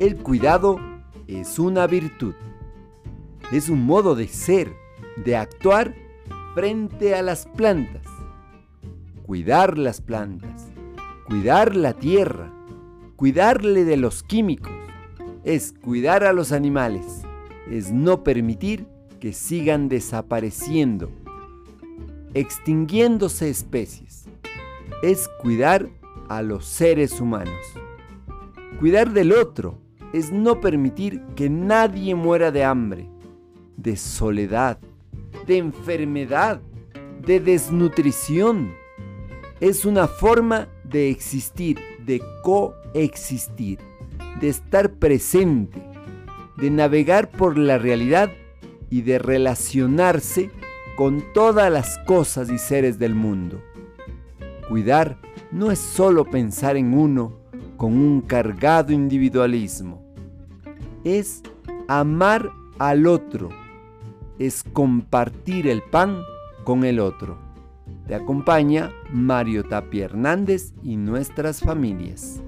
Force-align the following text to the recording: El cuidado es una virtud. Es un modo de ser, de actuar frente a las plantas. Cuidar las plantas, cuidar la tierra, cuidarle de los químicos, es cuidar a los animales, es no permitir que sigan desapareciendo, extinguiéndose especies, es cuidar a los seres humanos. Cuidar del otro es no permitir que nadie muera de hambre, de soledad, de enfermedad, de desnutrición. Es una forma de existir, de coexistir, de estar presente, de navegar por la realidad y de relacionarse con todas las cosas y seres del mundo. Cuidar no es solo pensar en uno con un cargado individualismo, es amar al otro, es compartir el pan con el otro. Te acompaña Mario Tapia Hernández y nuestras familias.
El 0.00 0.14
cuidado 0.14 0.78
es 1.26 1.58
una 1.58 1.88
virtud. 1.88 2.34
Es 3.50 3.68
un 3.68 3.84
modo 3.84 4.14
de 4.14 4.28
ser, 4.28 4.72
de 5.16 5.34
actuar 5.34 5.92
frente 6.54 7.16
a 7.16 7.22
las 7.22 7.46
plantas. 7.46 8.06
Cuidar 9.26 9.76
las 9.76 10.00
plantas, 10.00 10.68
cuidar 11.26 11.74
la 11.74 11.94
tierra, 11.94 12.52
cuidarle 13.16 13.84
de 13.84 13.96
los 13.96 14.22
químicos, 14.22 14.72
es 15.42 15.74
cuidar 15.82 16.22
a 16.22 16.32
los 16.32 16.52
animales, 16.52 17.22
es 17.68 17.90
no 17.90 18.22
permitir 18.22 18.86
que 19.18 19.32
sigan 19.32 19.88
desapareciendo, 19.88 21.10
extinguiéndose 22.34 23.50
especies, 23.50 24.26
es 25.02 25.28
cuidar 25.42 25.88
a 26.28 26.42
los 26.42 26.66
seres 26.66 27.20
humanos. 27.20 27.58
Cuidar 28.78 29.10
del 29.12 29.32
otro 29.32 29.87
es 30.12 30.32
no 30.32 30.60
permitir 30.60 31.22
que 31.36 31.50
nadie 31.50 32.14
muera 32.14 32.50
de 32.50 32.64
hambre, 32.64 33.08
de 33.76 33.96
soledad, 33.96 34.78
de 35.46 35.58
enfermedad, 35.58 36.60
de 37.24 37.40
desnutrición. 37.40 38.74
Es 39.60 39.84
una 39.84 40.08
forma 40.08 40.68
de 40.84 41.10
existir, 41.10 41.78
de 42.04 42.22
coexistir, 42.42 43.78
de 44.40 44.48
estar 44.48 44.92
presente, 44.94 45.82
de 46.56 46.70
navegar 46.70 47.30
por 47.30 47.58
la 47.58 47.78
realidad 47.78 48.30
y 48.90 49.02
de 49.02 49.18
relacionarse 49.18 50.50
con 50.96 51.22
todas 51.32 51.70
las 51.70 51.98
cosas 51.98 52.50
y 52.50 52.58
seres 52.58 52.98
del 52.98 53.14
mundo. 53.14 53.62
Cuidar 54.68 55.18
no 55.52 55.70
es 55.70 55.78
solo 55.78 56.24
pensar 56.24 56.76
en 56.76 56.94
uno 56.94 57.38
con 57.78 57.94
un 57.94 58.20
cargado 58.20 58.92
individualismo, 58.92 60.02
es 61.04 61.42
amar 61.86 62.50
al 62.78 63.06
otro, 63.06 63.48
es 64.38 64.62
compartir 64.62 65.66
el 65.66 65.82
pan 65.82 66.20
con 66.64 66.84
el 66.84 67.00
otro. 67.00 67.38
Te 68.06 68.14
acompaña 68.14 68.90
Mario 69.10 69.64
Tapia 69.64 70.06
Hernández 70.06 70.74
y 70.82 70.96
nuestras 70.96 71.60
familias. 71.60 72.42